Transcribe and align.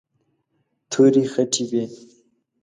تورې 0.91 1.23
خټې 1.31 1.63
وې. 1.71 1.83